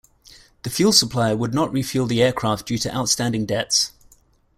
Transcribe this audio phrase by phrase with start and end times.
[0.63, 3.91] The fuel supplier would not refuel the aircraft due to outstanding debts.